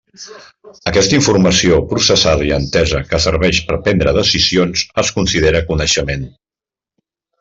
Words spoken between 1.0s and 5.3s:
informació processada i entesa que serveix per prendre decisions es